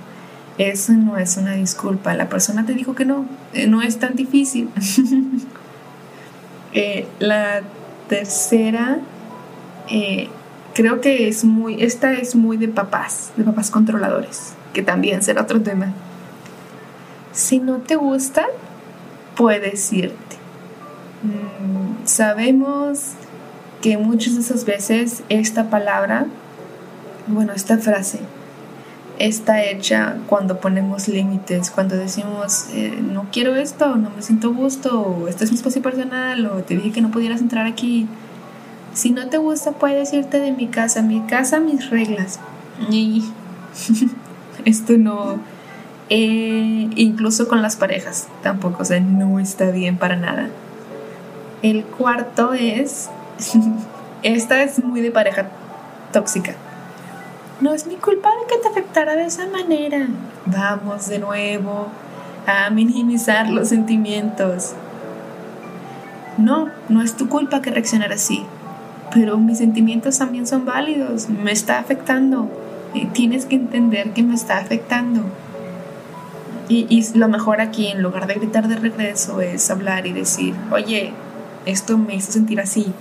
Eso 0.58 0.94
no 0.94 1.16
es 1.18 1.38
una 1.38 1.54
disculpa. 1.54 2.16
La 2.16 2.28
persona 2.28 2.66
te 2.66 2.74
dijo 2.74 2.96
que 2.96 3.06
no, 3.06 3.28
eh, 3.54 3.68
no 3.68 3.84
es 3.84 4.00
tan 4.00 4.16
difícil. 4.16 4.70
Eh, 6.76 7.08
la 7.20 7.62
tercera, 8.10 9.00
eh, 9.90 10.28
creo 10.74 11.00
que 11.00 11.30
es 11.30 11.46
muy, 11.46 11.82
esta 11.82 12.14
es 12.14 12.36
muy 12.36 12.58
de 12.58 12.68
papás, 12.68 13.32
de 13.38 13.46
papás 13.46 13.72
controladores, 13.72 14.54
que 14.74 14.82
también 14.84 15.24
será 15.24 15.44
otro 15.44 15.62
tema. 15.62 15.94
Si 17.32 17.60
no 17.60 17.78
te 17.78 17.96
gusta, 17.96 18.46
puedes 19.38 19.92
irte. 19.94 20.36
Mm, 21.24 22.06
sabemos 22.06 23.14
que 23.82 23.98
muchas 23.98 24.36
de 24.36 24.42
esas 24.42 24.66
veces 24.66 25.24
esta 25.30 25.70
palabra, 25.70 26.26
bueno, 27.28 27.54
esta 27.54 27.78
frase, 27.78 28.20
está 29.20 29.64
hecha 29.64 30.18
cuando 30.28 30.60
ponemos 30.60 31.08
límites, 31.08 31.72
cuando 31.72 31.96
decimos 31.96 32.68
eh, 32.74 32.98
no 33.02 33.28
quiero 33.32 33.56
esto, 33.56 33.96
no 33.96 34.10
me 34.10 34.22
siento 34.22 34.54
gusto, 34.54 35.02
o 35.02 35.28
esto 35.28 35.44
es 35.44 35.52
mi 35.52 35.58
espacio 35.58 35.82
personal, 35.82 36.46
o 36.48 36.64
te 36.64 36.76
dije 36.76 36.92
que 36.92 37.02
no 37.02 37.12
pudieras 37.12 37.42
entrar 37.42 37.66
aquí. 37.66 38.08
Si 38.94 39.12
no 39.12 39.28
te 39.28 39.38
gusta, 39.38 39.74
puedes 39.74 40.14
irte 40.14 40.40
de 40.40 40.52
mi 40.52 40.68
casa, 40.68 41.02
mi 41.02 41.22
casa, 41.22 41.60
mis 41.60 41.90
reglas. 41.90 42.40
Y 42.90 43.26
esto 44.66 44.98
no, 44.98 45.40
eh, 46.10 46.90
incluso 46.96 47.48
con 47.48 47.62
las 47.62 47.76
parejas, 47.76 48.28
tampoco, 48.44 48.84
o 48.84 48.86
sea, 48.86 49.00
no 49.00 49.40
está 49.40 49.72
bien 49.72 49.98
para 49.98 50.16
nada. 50.16 50.50
El 51.62 51.84
cuarto 51.84 52.54
es, 52.54 53.10
esta 54.24 54.62
es 54.62 54.84
muy 54.84 55.02
de 55.02 55.12
pareja 55.12 55.50
tóxica. 56.12 56.56
No 57.62 57.74
es 57.74 57.88
mi 57.88 57.96
culpa 57.96 58.30
que 58.50 58.58
te 58.58 58.68
afectara 58.68 59.16
de 59.16 59.26
esa 59.26 59.48
manera. 59.48 60.08
Vamos 60.46 61.08
de 61.08 61.20
nuevo 61.20 61.88
a 62.46 62.70
minimizar 62.70 63.50
los 63.50 63.70
sentimientos. 63.70 64.74
No, 66.38 66.70
no 66.90 67.02
es 67.02 67.16
tu 67.16 67.30
culpa 67.30 67.62
que 67.62 67.72
reaccionar 67.72 68.12
así. 68.12 68.46
Pero 69.14 69.38
mis 69.38 69.60
sentimientos 69.60 70.18
también 70.18 70.46
son 70.46 70.66
válidos. 70.66 71.30
Me 71.30 71.54
está 71.54 71.80
afectando. 71.80 72.50
Tienes 73.14 73.46
que 73.46 73.56
entender 73.56 74.12
que 74.12 74.24
me 74.24 74.36
está 74.36 74.58
afectando. 74.58 75.22
Y, 76.68 76.88
y, 76.90 77.18
lo 77.18 77.30
mejor 77.30 77.62
aquí, 77.62 77.88
en 77.88 78.02
lugar 78.02 78.28
de 78.28 78.34
gritar 78.34 78.68
de 78.68 78.76
regreso, 78.76 79.40
es 79.40 79.70
hablar 79.70 80.08
y 80.08 80.12
decir, 80.12 80.56
oye, 80.72 81.14
esto 81.66 81.98
me 81.98 82.16
hizo 82.16 82.34
sentir 82.34 82.60
así. 82.60 82.92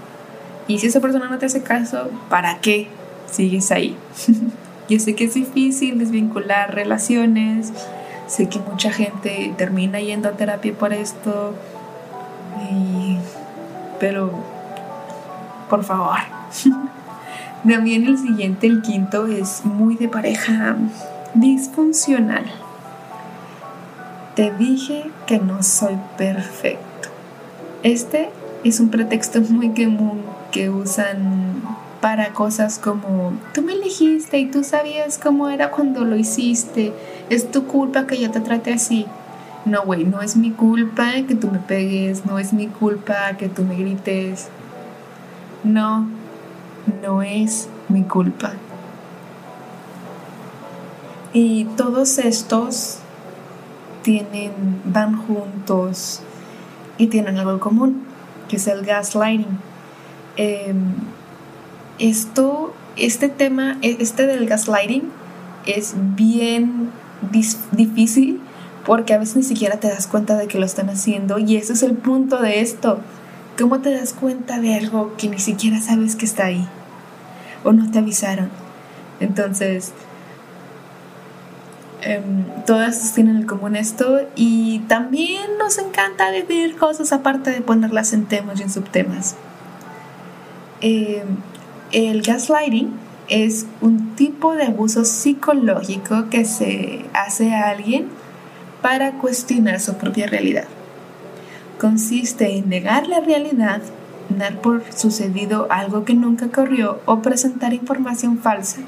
Y 0.69 0.79
si 0.79 0.87
esa 0.87 1.01
persona 1.01 1.29
no 1.29 1.39
te 1.39 1.47
hace 1.47 1.63
caso, 1.63 2.09
¿para 2.29 2.59
qué 2.59 2.89
sigues 3.31 3.71
ahí? 3.71 3.97
Yo 4.89 4.99
sé 4.99 5.15
que 5.15 5.25
es 5.25 5.35
difícil 5.35 5.99
desvincular 5.99 6.75
relaciones, 6.75 7.73
sé 8.27 8.49
que 8.49 8.59
mucha 8.59 8.93
gente 8.93 9.55
termina 9.57 10.01
yendo 10.01 10.29
a 10.29 10.33
terapia 10.33 10.75
por 10.75 10.93
esto, 10.93 11.55
pero 13.99 14.31
por 15.71 15.85
favor. 15.85 16.19
También 17.69 18.07
el 18.07 18.19
siguiente, 18.19 18.67
el 18.67 18.83
quinto, 18.83 19.27
es 19.27 19.65
muy 19.65 19.97
de 19.97 20.09
pareja 20.09 20.77
disfuncional. 21.33 22.45
Te 24.37 24.51
dije 24.53 25.11
que 25.27 25.39
no 25.39 25.63
soy 25.63 25.97
perfecto. 26.19 27.09
Este 27.83 28.29
es 28.65 28.81
un 28.81 28.91
pretexto 28.91 29.41
muy 29.41 29.71
común 29.71 30.23
que 30.51 30.69
usan 30.69 31.44
para 32.05 32.35
cosas 32.35 32.79
como 32.79 33.33
tú 33.55 33.63
me 33.63 33.73
elegiste 33.73 34.37
y 34.37 34.45
tú 34.45 34.63
sabías 34.63 35.17
cómo 35.17 35.49
era 35.49 35.71
cuando 35.71 36.05
lo 36.05 36.17
hiciste, 36.17 36.93
es 37.31 37.51
tu 37.51 37.67
culpa 37.67 38.07
que 38.07 38.21
yo 38.21 38.31
te 38.31 38.41
trate 38.41 38.75
así. 38.75 39.07
No, 39.65 39.87
güey, 39.87 40.05
no 40.05 40.21
es 40.21 40.37
mi 40.37 40.51
culpa 40.51 41.13
que 41.27 41.35
tú 41.35 41.51
me 41.51 41.61
pegues, 41.61 42.27
no 42.27 42.39
es 42.39 42.53
mi 42.53 42.67
culpa 42.67 43.39
que 43.39 43.49
tú 43.49 43.63
me 43.63 43.77
grites. 43.77 44.49
No, 45.63 46.07
no 47.03 47.23
es 47.23 47.71
mi 47.89 48.03
culpa. 48.03 48.53
Y 51.33 51.65
todos 51.65 52.19
estos 52.19 52.99
tienen, 54.03 54.53
van 54.85 55.17
juntos 55.17 56.21
y 56.99 57.07
tienen 57.07 57.39
algo 57.39 57.53
en 57.53 57.59
común 57.61 58.03
que 58.51 58.57
es 58.57 58.67
el 58.67 58.85
gaslighting. 58.85 59.59
Em, 60.37 61.14
esto, 61.99 62.75
este 62.97 63.29
tema, 63.29 63.79
e, 63.83 63.97
este 64.01 64.27
del 64.27 64.47
gaslighting 64.47 65.11
es 65.67 65.95
bien 65.97 66.91
difícil 67.73 68.41
porque 68.85 69.15
a 69.15 69.19
veces 69.19 69.37
ni 69.37 69.43
siquiera 69.43 69.79
te 69.79 69.89
das 69.89 70.07
cuenta 70.07 70.37
de 70.37 70.47
que 70.47 70.59
lo 70.59 70.67
están 70.67 70.91
haciendo 70.91 71.39
y 71.39 71.57
ese 71.57 71.73
es 71.73 71.83
el 71.83 71.95
punto 71.95 72.41
de 72.41 72.61
esto. 72.61 73.01
¿Cómo 73.59 73.81
te 73.81 73.91
das 73.95 74.13
cuenta 74.13 74.61
de 74.61 74.75
algo 74.75 75.15
que 75.17 75.29
ni 75.29 75.39
siquiera 75.39 75.81
sabes 75.81 76.17
que 76.17 76.27
está 76.27 76.47
ahí? 76.47 76.67
O 77.63 77.73
no 77.73 77.91
te 77.91 78.01
avisaron. 78.01 78.51
Entonces, 79.21 79.93
Em, 82.05 82.45
todas 82.67 83.15
tienen 83.15 83.37
en 83.37 83.47
común 83.47 83.77
esto 83.77 84.21
y 84.37 84.81
también 84.81 85.57
nos 85.59 85.79
encanta 85.79 86.31
decir 86.31 86.77
cosas 86.77 87.13
aparte 87.13 87.51
de 87.51 87.63
ponerlas 87.63 88.13
en 88.13 88.27
temas 88.27 88.61
y 88.61 88.65
en 88.65 88.71
subtemas. 88.71 89.37
Em, 90.83 91.39
el 91.95 92.23
gaslighting 92.23 92.91
es 93.29 93.67
un 93.81 94.17
tipo 94.17 94.55
de 94.55 94.65
abuso 94.65 95.05
psicológico 95.05 96.29
que 96.29 96.45
se 96.45 97.05
hace 97.15 97.55
a 97.55 97.71
alguien 97.71 98.09
para 98.83 99.13
cuestionar 99.13 99.81
su 99.81 99.95
propia 99.95 100.27
realidad. 100.27 100.65
Consiste 101.81 102.57
en 102.57 102.69
negar 102.69 103.07
la 103.07 103.21
realidad, 103.21 103.81
dar 104.29 104.61
por 104.61 104.83
sucedido 104.93 105.69
algo 105.71 106.05
que 106.05 106.15
nunca 106.15 106.47
ocurrió 106.47 107.01
o 107.07 107.23
presentar 107.23 107.73
información 107.73 108.39
falsa 108.39 108.81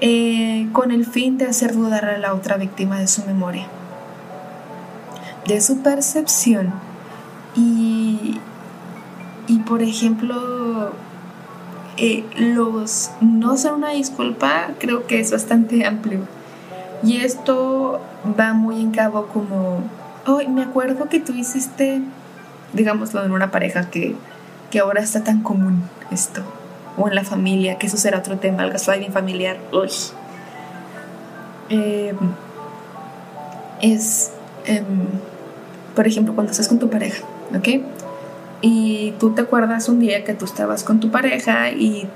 eh, 0.00 0.68
con 0.72 0.92
el 0.92 1.06
fin 1.06 1.38
de 1.38 1.46
hacer 1.46 1.74
dudar 1.74 2.04
a 2.04 2.18
la 2.18 2.34
otra 2.34 2.56
víctima 2.56 3.00
de 3.00 3.08
su 3.08 3.24
memoria, 3.24 3.66
de 5.46 5.60
su 5.60 5.82
percepción 5.82 6.72
y, 7.56 8.38
y 9.48 9.58
por 9.60 9.82
ejemplo, 9.82 10.92
eh, 11.96 12.24
los 12.36 13.10
no 13.20 13.56
son 13.56 13.76
una 13.76 13.90
disculpa 13.90 14.70
creo 14.78 15.06
que 15.06 15.20
es 15.20 15.30
bastante 15.30 15.84
amplio 15.84 16.20
y 17.02 17.18
esto 17.18 18.00
va 18.38 18.52
muy 18.52 18.80
en 18.80 18.90
cabo 18.90 19.26
como, 19.26 19.82
hoy 20.26 20.48
me 20.48 20.62
acuerdo 20.62 21.08
que 21.08 21.20
tú 21.20 21.32
hiciste, 21.32 22.00
digámoslo 22.72 23.24
en 23.24 23.32
una 23.32 23.50
pareja 23.50 23.90
que, 23.90 24.14
que 24.70 24.80
ahora 24.80 25.02
está 25.02 25.22
tan 25.22 25.42
común 25.42 25.82
esto 26.10 26.42
o 26.96 27.08
en 27.08 27.14
la 27.14 27.24
familia, 27.24 27.76
que 27.76 27.86
eso 27.86 27.96
será 27.96 28.18
otro 28.18 28.38
tema, 28.38 28.64
el 28.64 28.72
gaslighting 28.72 29.12
familiar. 29.12 29.58
Uy. 29.70 29.90
Em, 31.68 32.16
es, 33.82 34.32
em, 34.64 34.86
por 35.94 36.06
ejemplo, 36.06 36.34
cuando 36.34 36.52
estás 36.52 36.68
con 36.68 36.78
tu 36.78 36.88
pareja, 36.88 37.22
¿ok? 37.54 37.68
Y 38.60 39.12
tú 39.18 39.34
te 39.34 39.42
acuerdas 39.42 39.88
un 39.88 40.00
día 40.00 40.24
que 40.24 40.34
tú 40.34 40.44
estabas 40.44 40.82
con 40.82 41.00
tu 41.00 41.10
pareja 41.10 41.70
y, 41.70 42.08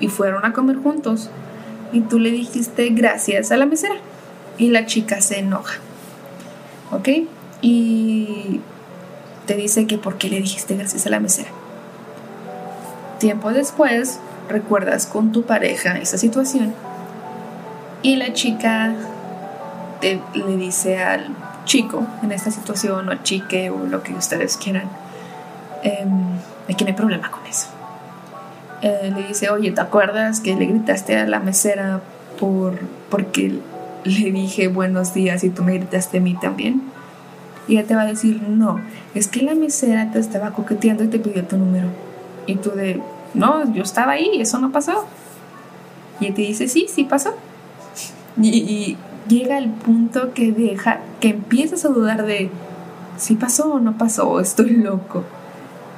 y 0.00 0.08
fueron 0.08 0.44
a 0.44 0.52
comer 0.52 0.76
juntos 0.76 1.30
y 1.92 2.00
tú 2.00 2.18
le 2.18 2.30
dijiste 2.30 2.88
gracias 2.90 3.52
a 3.52 3.56
la 3.56 3.66
mesera 3.66 3.94
y 4.58 4.70
la 4.70 4.86
chica 4.86 5.20
se 5.20 5.38
enoja, 5.38 5.78
¿ok? 6.90 7.08
Y 7.62 8.60
te 9.46 9.54
dice 9.54 9.86
que 9.86 9.98
por 9.98 10.18
qué 10.18 10.28
le 10.28 10.40
dijiste 10.40 10.76
gracias 10.76 11.06
a 11.06 11.10
la 11.10 11.20
mesera. 11.20 11.48
Tiempo 13.18 13.52
después, 13.52 14.18
recuerdas 14.48 15.06
con 15.06 15.32
tu 15.32 15.44
pareja 15.44 15.98
esa 15.98 16.18
situación 16.18 16.74
y 18.02 18.16
la 18.16 18.32
chica 18.32 18.94
le 20.02 20.56
dice 20.56 21.02
al 21.02 21.28
chico 21.64 22.06
en 22.22 22.32
esta 22.32 22.50
situación 22.50 23.08
o 23.08 23.12
al 23.12 23.22
chique 23.22 23.70
o 23.70 23.86
lo 23.86 24.02
que 24.02 24.12
ustedes 24.14 24.56
quieran, 24.56 24.88
eh, 25.86 26.06
aquí 26.68 26.84
no 26.84 26.88
hay 26.88 26.96
problema 26.96 27.30
con 27.30 27.46
eso. 27.46 27.68
Eh, 28.82 29.12
le 29.14 29.28
dice, 29.28 29.50
oye, 29.50 29.70
¿te 29.70 29.80
acuerdas 29.80 30.40
que 30.40 30.54
le 30.54 30.66
gritaste 30.66 31.16
a 31.16 31.26
la 31.26 31.40
mesera 31.40 32.00
por, 32.38 32.78
porque 33.10 33.58
le 34.04 34.32
dije 34.32 34.68
buenos 34.68 35.14
días 35.14 35.42
y 35.44 35.50
tú 35.50 35.62
me 35.62 35.74
gritaste 35.74 36.18
a 36.18 36.20
mí 36.20 36.34
también. 36.40 36.82
Y 37.68 37.76
ella 37.76 37.86
te 37.86 37.96
va 37.96 38.02
a 38.02 38.06
decir, 38.06 38.42
no, 38.48 38.80
es 39.14 39.26
que 39.26 39.42
la 39.42 39.54
mesera 39.54 40.10
te 40.12 40.20
estaba 40.20 40.52
coqueteando 40.52 41.04
y 41.04 41.08
te 41.08 41.18
pidió 41.18 41.44
tu 41.44 41.56
número. 41.56 41.88
Y 42.46 42.56
tú 42.56 42.70
de, 42.70 43.00
no, 43.34 43.72
yo 43.72 43.82
estaba 43.82 44.12
ahí, 44.12 44.40
eso 44.40 44.60
no 44.60 44.70
pasó. 44.70 45.06
Y 46.20 46.26
él 46.26 46.34
te 46.34 46.42
dice, 46.42 46.68
sí, 46.68 46.86
sí 46.88 47.04
pasó. 47.04 47.34
Y, 48.40 48.96
llega 49.28 49.58
el 49.58 49.70
punto 49.70 50.32
que 50.34 50.52
deja, 50.52 51.00
que 51.18 51.30
empiezas 51.30 51.84
a 51.84 51.88
dudar 51.88 52.24
de 52.24 52.48
si 53.16 53.34
pasó 53.34 53.72
o 53.72 53.80
no 53.80 53.98
pasó, 53.98 54.38
estoy 54.38 54.70
loco. 54.70 55.24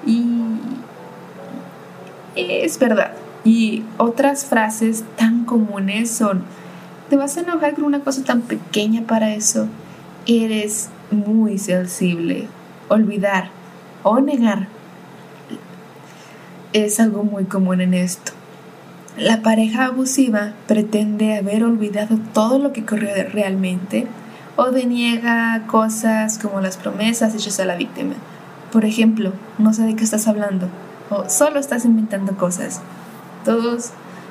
Y 0.07 0.25
es 2.37 2.79
verdad. 2.79 3.13
Y 3.45 3.85
otras 3.97 4.45
frases 4.45 5.05
tan 5.17 5.45
comunes 5.45 6.11
son, 6.11 6.43
te 7.09 7.17
vas 7.17 7.37
a 7.37 7.41
enojar 7.41 7.75
con 7.75 7.85
una 7.85 8.01
cosa 8.01 8.23
tan 8.25 8.43
pequeña 8.43 9.03
para 9.03 9.35
eso. 9.35 9.69
Eres 10.27 10.91
muy 11.11 11.59
sensible. 11.59 12.49
Olvidar 12.89 13.51
o 14.03 14.21
negar 14.21 14.69
es 16.73 17.01
algo 17.01 17.25
muy 17.25 17.45
común 17.45 17.81
en 17.81 17.95
esto. 17.95 18.33
La 19.17 19.43
pareja 19.43 19.87
abusiva 19.87 20.53
pretende 20.67 21.37
haber 21.37 21.65
olvidado 21.65 22.19
todo 22.33 22.59
lo 22.59 22.73
que 22.73 22.83
ocurrió 22.83 23.11
realmente 23.33 24.07
o 24.57 24.71
deniega 24.71 25.65
cosas 25.67 26.39
como 26.39 26.61
las 26.61 26.77
promesas 26.77 27.35
hechas 27.35 27.59
a 27.61 27.65
la 27.65 27.77
víctima. 27.77 28.15
Por 28.73 28.85
ejemplo, 28.85 29.33
no 29.59 29.73
sé 29.73 29.83
de 29.83 29.97
qué 29.97 30.05
estás 30.05 30.29
hablando 30.29 30.69
o 31.11 31.29
solo 31.29 31.59
estás 31.59 31.85
inventando 31.85 32.37
cosas. 32.37 32.81
Todos 33.45 33.91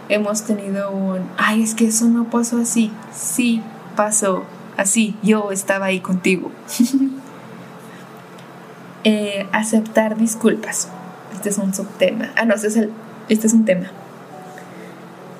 hemos 0.09 0.43
tenido 0.43 0.91
un, 0.91 1.21
ay, 1.37 1.63
es 1.63 1.73
que 1.73 1.87
eso 1.87 2.05
no 2.05 2.25
pasó 2.25 2.59
así. 2.59 2.91
Sí, 3.13 3.61
pasó 3.95 4.43
así. 4.77 5.15
Yo 5.23 5.51
estaba 5.51 5.87
ahí 5.87 5.99
contigo. 5.99 6.51
Eh, 9.03 9.47
aceptar 9.53 10.17
disculpas. 10.17 10.89
Este 11.33 11.47
es 11.47 11.57
un 11.59 11.73
subtema. 11.73 12.33
Ah, 12.35 12.43
no, 12.43 12.55
este 12.55 12.67
es, 12.67 12.75
el, 12.75 12.91
este 13.29 13.47
es 13.47 13.53
un 13.53 13.63
tema. 13.63 13.85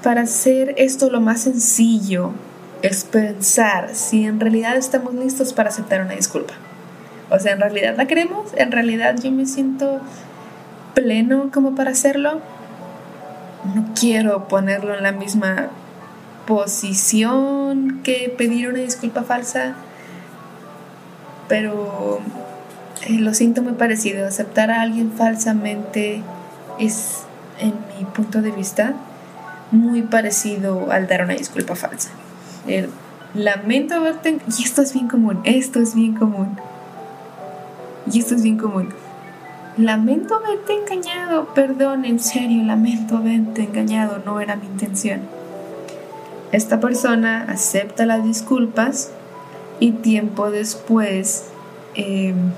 Para 0.02 0.22
hacer 0.22 0.74
esto 0.78 1.10
lo 1.10 1.20
más 1.20 1.42
sencillo 1.42 2.32
es 2.82 3.04
pensar 3.04 3.94
si 3.94 4.24
en 4.24 4.40
realidad 4.40 4.78
estamos 4.78 5.14
listos 5.16 5.52
para 5.52 5.68
aceptar 5.68 6.02
una 6.02 6.14
disculpa. 6.14 6.54
O 7.30 7.40
sea, 7.40 7.54
¿en 7.54 7.60
realidad 7.60 7.96
la 7.98 8.06
queremos? 8.06 8.52
¿En 8.56 8.72
realidad 8.72 9.16
yo 9.22 9.32
me 9.32 9.46
siento 9.46 10.00
pleno 10.94 11.50
como 11.54 11.76
para 11.76 11.92
hacerlo? 11.92 12.42
No 13.76 13.86
quiero 14.00 14.48
ponerlo 14.48 14.96
en 14.96 15.04
la 15.04 15.12
misma 15.12 15.70
posición 16.46 18.00
que 18.04 18.34
pedir 18.38 18.70
una 18.70 18.80
disculpa 18.80 19.24
falsa, 19.24 19.76
pero 21.50 22.22
eh, 23.06 23.20
lo 23.20 23.34
siento 23.34 23.62
muy 23.62 23.74
parecido. 23.74 24.26
Aceptar 24.26 24.72
a 24.72 24.82
alguien 24.82 25.12
falsamente 25.12 26.24
es, 26.80 27.24
en 27.60 27.74
mi 27.98 28.06
punto 28.06 28.42
de 28.42 28.52
vista, 28.52 28.94
muy 29.72 30.02
parecido 30.02 30.92
al 30.92 31.08
dar 31.08 31.24
una 31.24 31.34
disculpa 31.34 31.76
falsa. 31.76 32.10
El 32.68 32.90
lamento 33.34 33.96
haberte... 33.96 34.40
Y 34.58 34.64
esto 34.64 34.82
es 34.82 34.94
bien 34.94 35.10
común, 35.10 35.42
esto 35.44 35.80
es 35.82 35.94
bien 35.94 36.16
común. 36.16 36.58
Y 38.12 38.20
esto 38.20 38.36
es 38.36 38.44
bien 38.44 38.58
común. 38.58 38.90
Lamento 39.78 40.36
haberte 40.36 40.74
engañado, 40.74 41.54
perdón, 41.54 42.06
en 42.06 42.20
serio, 42.20 42.64
lamento 42.64 43.18
haberte 43.18 43.64
engañado, 43.64 44.22
no 44.26 44.40
era 44.40 44.56
mi 44.56 44.66
intención. 44.66 45.22
Esta 46.52 46.80
persona 46.80 47.46
acepta 47.50 48.06
las 48.06 48.24
disculpas 48.24 49.12
y 49.80 49.92
tiempo 49.92 50.50
después 50.50 51.46
em, 51.96 52.52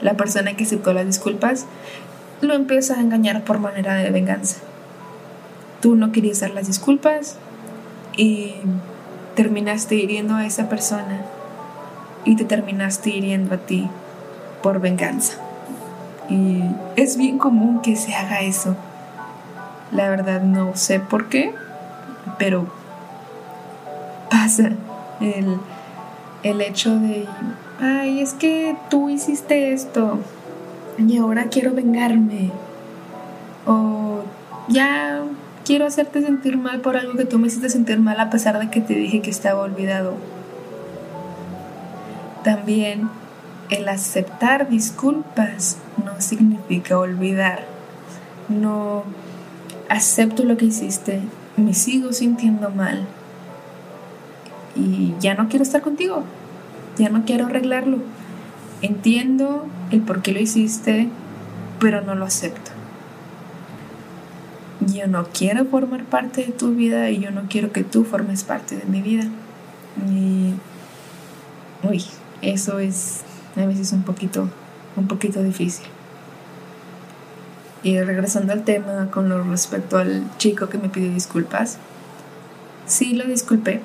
la 0.00 0.14
persona 0.14 0.56
que 0.56 0.64
aceptó 0.64 0.92
las 0.92 1.06
disculpas 1.06 1.66
lo 2.40 2.54
empieza 2.54 2.94
a 2.94 3.00
engañar 3.00 3.44
por 3.44 3.60
manera 3.60 3.94
de 3.94 4.10
venganza 4.10 4.56
tú 5.82 5.96
no 5.96 6.12
querías 6.12 6.40
dar 6.40 6.52
las 6.52 6.68
disculpas 6.68 7.36
y 8.16 8.54
terminaste 9.34 9.96
hiriendo 9.96 10.36
a 10.36 10.46
esa 10.46 10.68
persona 10.68 11.22
y 12.24 12.36
te 12.36 12.44
terminaste 12.44 13.10
hiriendo 13.10 13.54
a 13.54 13.58
ti 13.58 13.90
por 14.62 14.80
venganza. 14.80 15.34
Y 16.28 16.62
es 16.96 17.16
bien 17.16 17.38
común 17.38 17.80
que 17.82 17.96
se 17.96 18.14
haga 18.14 18.40
eso. 18.40 18.76
La 19.90 20.08
verdad 20.08 20.42
no 20.42 20.74
sé 20.76 21.00
por 21.00 21.28
qué, 21.28 21.54
pero 22.38 22.66
pasa 24.30 24.70
el, 25.20 25.58
el 26.42 26.60
hecho 26.60 26.98
de, 26.98 27.26
ay, 27.80 28.20
es 28.20 28.32
que 28.32 28.76
tú 28.88 29.10
hiciste 29.10 29.72
esto 29.72 30.18
y 30.96 31.18
ahora 31.18 31.44
quiero 31.44 31.72
vengarme. 31.72 32.50
O 33.66 34.22
ya 34.68 35.22
quiero 35.64 35.86
hacerte 35.86 36.22
sentir 36.22 36.56
mal 36.56 36.80
por 36.80 36.96
algo 36.96 37.14
que 37.14 37.24
tú 37.24 37.38
me 37.38 37.48
hiciste 37.48 37.68
sentir 37.68 37.98
mal 38.00 38.18
a 38.20 38.30
pesar 38.30 38.58
de 38.58 38.70
que 38.70 38.80
te 38.80 38.94
dije 38.94 39.20
que 39.20 39.30
estaba 39.30 39.60
olvidado. 39.62 40.14
También 42.42 43.08
el 43.74 43.88
aceptar 43.88 44.68
disculpas 44.68 45.78
no 46.04 46.20
significa 46.20 46.98
olvidar. 46.98 47.66
No 48.48 49.04
acepto 49.88 50.44
lo 50.44 50.56
que 50.56 50.66
hiciste, 50.66 51.20
me 51.56 51.74
sigo 51.74 52.12
sintiendo 52.12 52.70
mal 52.70 53.06
y 54.74 55.14
ya 55.20 55.34
no 55.34 55.48
quiero 55.48 55.62
estar 55.62 55.82
contigo, 55.82 56.24
ya 56.98 57.08
no 57.08 57.24
quiero 57.24 57.46
arreglarlo. 57.46 57.98
Entiendo 58.80 59.66
el 59.90 60.00
por 60.00 60.22
qué 60.22 60.32
lo 60.32 60.40
hiciste, 60.40 61.08
pero 61.78 62.00
no 62.00 62.14
lo 62.14 62.24
acepto 62.24 62.72
yo 64.86 65.06
no 65.06 65.26
quiero 65.32 65.64
formar 65.64 66.04
parte 66.04 66.44
de 66.44 66.52
tu 66.52 66.74
vida 66.74 67.10
y 67.10 67.20
yo 67.20 67.30
no 67.30 67.42
quiero 67.48 67.72
que 67.72 67.84
tú 67.84 68.04
formes 68.04 68.42
parte 68.42 68.76
de 68.76 68.84
mi 68.84 69.00
vida. 69.00 69.24
Y, 70.08 70.54
uy, 71.86 72.04
eso 72.40 72.78
es 72.78 73.22
a 73.56 73.66
veces 73.66 73.92
un 73.92 74.02
poquito, 74.02 74.48
un 74.96 75.06
poquito 75.06 75.42
difícil. 75.42 75.86
Y 77.82 78.00
regresando 78.00 78.52
al 78.52 78.64
tema 78.64 79.08
con 79.10 79.28
lo 79.28 79.42
respecto 79.42 79.98
al 79.98 80.24
chico 80.38 80.68
que 80.68 80.78
me 80.78 80.88
pidió 80.88 81.12
disculpas, 81.12 81.78
sí 82.86 83.14
lo 83.14 83.24
disculpé. 83.24 83.80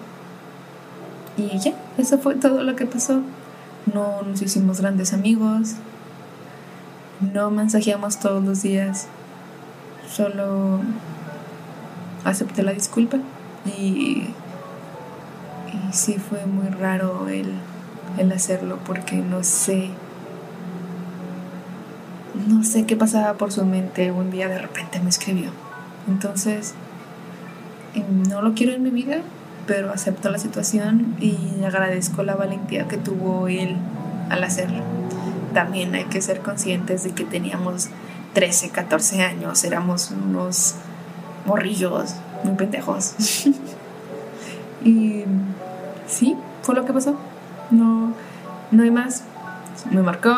Y 1.36 1.58
ya, 1.60 1.74
eso 1.98 2.18
fue 2.20 2.36
todo 2.36 2.64
lo 2.64 2.76
que 2.76 2.86
pasó. 2.86 3.22
No 3.94 4.22
nos 4.24 4.42
hicimos 4.42 4.82
grandes 4.82 5.14
amigos, 5.14 5.76
no 7.34 7.50
mensajeamos 7.52 8.20
todos 8.20 8.44
los 8.44 8.62
días, 8.62 9.08
solo 10.12 10.82
acepté 12.26 12.64
la 12.64 12.74
disculpa 12.74 13.18
y, 13.66 14.28
y 15.72 15.94
sí 15.94 16.18
fue 16.18 16.46
muy 16.46 16.68
raro 16.68 17.30
el, 17.30 17.54
el 18.18 18.32
hacerlo 18.32 18.80
porque 18.86 19.18
no 19.18 19.44
sé. 19.44 19.90
No 22.48 22.64
sé 22.64 22.86
qué 22.86 22.96
pasaba 22.96 23.34
por 23.34 23.52
su 23.52 23.66
mente. 23.66 24.12
Un 24.12 24.32
día 24.32 24.48
de 24.48 24.60
repente 24.60 25.00
me 25.00 25.10
escribió. 25.10 25.52
Entonces 26.08 26.74
no 28.30 28.42
lo 28.42 28.54
quiero 28.54 28.74
en 28.74 28.84
mi 28.84 28.92
vida 28.92 29.22
pero 29.68 29.92
acepto 29.92 30.32
la 30.32 30.40
situación 30.40 31.16
y 31.20 31.64
agradezco 31.64 32.24
la 32.24 32.36
valentía 32.36 32.88
que 32.88 32.98
tuvo 32.98 33.48
él 33.50 33.76
al 34.30 34.44
hacerlo. 34.44 34.82
También 35.54 35.94
hay 35.94 36.06
que 36.06 36.22
ser 36.22 36.40
conscientes 36.40 37.04
de 37.04 37.12
que 37.12 37.26
teníamos 37.26 37.90
13, 38.34 38.70
14 38.70 39.22
años, 39.22 39.64
éramos 39.64 40.12
unos 40.12 40.76
morrillos, 41.46 42.16
muy 42.44 42.56
pendejos. 42.56 43.14
y 44.86 45.24
sí, 46.08 46.36
fue 46.62 46.74
lo 46.74 46.86
que 46.86 46.94
pasó. 46.94 47.16
No, 47.72 48.14
no 48.72 48.84
hay 48.84 48.92
más. 48.92 49.24
Me 49.92 50.02
marcó, 50.02 50.32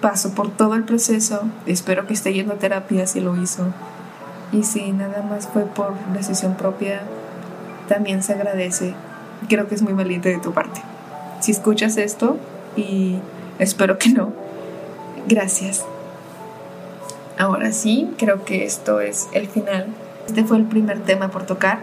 pasó 0.00 0.34
por 0.34 0.50
todo 0.50 0.74
el 0.74 0.84
proceso. 0.84 1.42
Espero 1.66 2.06
que 2.06 2.14
esté 2.14 2.32
yendo 2.32 2.54
a 2.54 2.56
terapia 2.56 3.06
si 3.06 3.20
lo 3.20 3.40
hizo. 3.40 3.66
Y 4.52 4.62
si 4.62 4.92
nada 4.92 5.22
más 5.22 5.48
fue 5.48 5.64
por 5.64 5.94
decisión 6.12 6.54
propia, 6.54 7.02
también 7.88 8.22
se 8.22 8.34
agradece. 8.34 8.94
Creo 9.48 9.68
que 9.68 9.74
es 9.74 9.82
muy 9.82 9.92
valiente 9.92 10.28
de 10.28 10.38
tu 10.38 10.52
parte. 10.52 10.80
Si 11.40 11.50
escuchas 11.50 11.96
esto, 11.96 12.38
y 12.76 13.18
espero 13.58 13.98
que 13.98 14.10
no, 14.10 14.32
gracias. 15.28 15.84
Ahora 17.38 17.72
sí, 17.72 18.10
creo 18.16 18.44
que 18.44 18.64
esto 18.64 19.00
es 19.00 19.28
el 19.32 19.48
final. 19.48 19.88
Este 20.26 20.44
fue 20.44 20.56
el 20.56 20.64
primer 20.64 21.00
tema 21.00 21.28
por 21.28 21.44
tocar. 21.44 21.80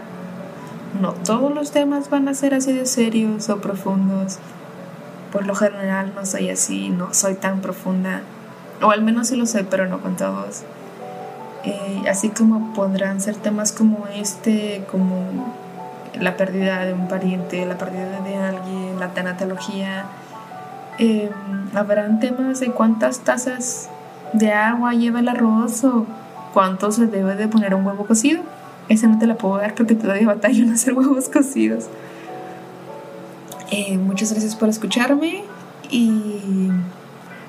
No 1.00 1.12
todos 1.12 1.54
los 1.54 1.70
temas 1.70 2.10
van 2.10 2.28
a 2.28 2.34
ser 2.34 2.54
así 2.54 2.72
de 2.72 2.86
serios 2.86 3.48
o 3.48 3.60
profundos. 3.60 4.38
Por 5.32 5.46
lo 5.46 5.54
general 5.54 6.12
no 6.14 6.26
soy 6.26 6.50
así, 6.50 6.90
no 6.90 7.14
soy 7.14 7.34
tan 7.34 7.60
profunda. 7.60 8.20
O 8.82 8.90
al 8.90 9.02
menos 9.02 9.28
sí 9.28 9.36
lo 9.36 9.46
soy, 9.46 9.66
pero 9.68 9.86
no 9.86 10.00
con 10.00 10.16
todos. 10.16 10.62
Eh, 11.64 12.02
así 12.08 12.28
como 12.28 12.74
podrán 12.74 13.20
ser 13.20 13.36
temas 13.36 13.72
como 13.72 14.06
este, 14.14 14.84
como 14.90 15.54
la 16.20 16.36
pérdida 16.36 16.84
de 16.84 16.92
un 16.92 17.08
pariente, 17.08 17.64
la 17.66 17.78
pérdida 17.78 18.20
de 18.20 18.36
alguien, 18.36 18.98
la 18.98 19.14
tanatología. 19.14 20.04
Eh, 20.98 21.30
habrán 21.74 22.20
temas 22.20 22.60
de 22.60 22.72
cuántas 22.72 23.20
tazas 23.20 23.88
de 24.32 24.52
agua 24.52 24.92
lleva 24.94 25.20
el 25.20 25.28
arroz 25.28 25.84
o 25.84 26.06
cuánto 26.52 26.92
se 26.92 27.06
debe 27.06 27.34
de 27.36 27.48
poner 27.48 27.74
un 27.74 27.86
huevo 27.86 28.06
cocido. 28.06 28.42
Esa 28.88 29.06
no 29.06 29.18
te 29.18 29.26
la 29.26 29.36
puedo 29.36 29.56
dar 29.58 29.74
porque 29.74 29.94
todavía 29.94 30.26
batalla 30.26 30.62
en 30.62 30.72
hacer 30.72 30.94
huevos 30.94 31.28
cocidos. 31.28 31.86
Eh, 33.74 33.96
muchas 33.96 34.30
gracias 34.30 34.54
por 34.54 34.68
escucharme 34.68 35.44
y 35.90 36.68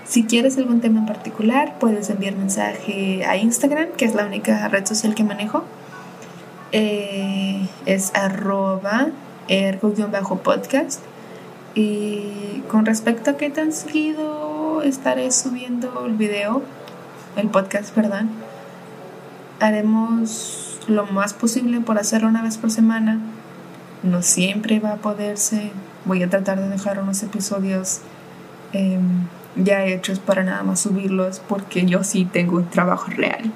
si 0.05 0.23
quieres 0.23 0.57
algún 0.57 0.79
tema 0.79 0.99
en 0.99 1.05
particular 1.05 1.77
puedes 1.79 2.09
enviar 2.09 2.37
mensaje 2.37 3.25
a 3.25 3.35
Instagram, 3.35 3.89
que 3.97 4.05
es 4.05 4.15
la 4.15 4.25
única 4.25 4.69
red 4.69 4.85
social 4.85 5.15
que 5.15 5.25
manejo. 5.25 5.65
Eh, 6.71 7.67
es 7.85 8.15
arroba 8.15 9.09
ergo-podcast. 9.49 11.01
Y 11.75 12.63
con 12.69 12.85
respecto 12.85 13.31
a 13.31 13.37
qué 13.37 13.49
tan 13.49 13.73
seguido 13.73 14.81
estaré 14.81 15.29
subiendo 15.29 16.05
el 16.05 16.13
video, 16.13 16.63
el 17.35 17.49
podcast, 17.49 17.93
perdón, 17.93 18.29
haremos 19.59 20.79
lo 20.87 21.05
más 21.05 21.33
posible 21.33 21.81
por 21.81 21.97
hacerlo 21.97 22.29
una 22.29 22.43
vez 22.43 22.57
por 22.57 22.71
semana. 22.71 23.19
No 24.03 24.21
siempre 24.21 24.79
va 24.79 24.93
a 24.93 24.97
poderse 24.97 25.71
voy 26.05 26.23
a 26.23 26.29
tratar 26.29 26.59
de 26.59 26.69
dejar 26.69 26.99
unos 26.99 27.23
episodios 27.23 28.01
em, 28.73 29.27
ya 29.55 29.85
hechos 29.85 30.19
para 30.19 30.43
nada 30.43 30.63
más 30.63 30.81
subirlos 30.81 31.39
porque 31.47 31.85
yo 31.85 32.03
sí 32.03 32.25
tengo 32.25 32.57
un 32.57 32.69
trabajo 32.69 33.09
real. 33.11 33.51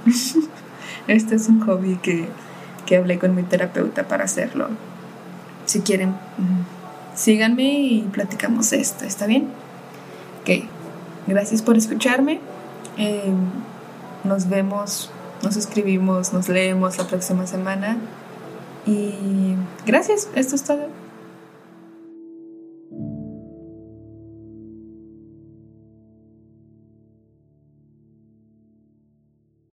este 1.07 1.35
es 1.35 1.47
un 1.47 1.61
hobby 1.65 1.97
que, 1.97 2.27
que 2.85 2.97
hablé 2.97 3.19
con 3.19 3.35
mi 3.35 3.43
terapeuta 3.43 4.07
para 4.07 4.25
hacerlo. 4.25 4.69
Si 5.65 5.81
quieren, 5.81 6.15
síganme 7.15 7.63
y 7.63 8.01
platicamos 8.11 8.71
esto, 8.71 9.03
¿está 9.03 9.25
bien? 9.25 9.49
Ok, 10.41 10.63
gracias 11.27 11.61
por 11.61 11.77
escucharme. 11.77 12.39
Em, 12.95 13.35
nos 14.23 14.47
vemos, 14.47 15.11
nos 15.43 15.57
escribimos, 15.57 16.31
nos 16.31 16.47
leemos 16.47 16.97
la 16.97 17.05
próxima 17.05 17.45
semana. 17.45 17.97
Y 18.85 19.55
gracias, 19.85 20.29
esto 20.35 20.55
es 20.55 20.63
todo. 20.63 20.87